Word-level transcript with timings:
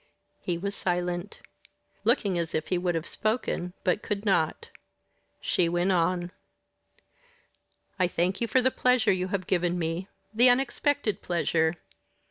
He 0.41 0.57
was 0.57 0.73
silent 0.73 1.41
looking 2.03 2.35
as 2.39 2.55
if 2.55 2.69
he 2.69 2.77
would 2.79 2.95
have 2.95 3.05
spoken, 3.05 3.73
but 3.83 4.01
could 4.01 4.25
not. 4.25 4.69
She 5.41 5.69
went 5.69 5.91
on: 5.91 6.31
"I 7.99 8.07
thank 8.07 8.41
you 8.41 8.47
for 8.47 8.63
the 8.63 8.71
pleasure 8.71 9.13
you 9.13 9.27
have 9.27 9.45
given 9.45 9.77
me 9.77 10.07
the 10.33 10.49
unexpected 10.49 11.21
pleasure. 11.21 11.75